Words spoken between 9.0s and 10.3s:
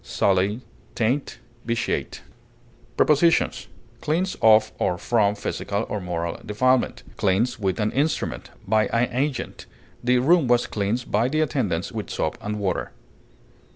agent; the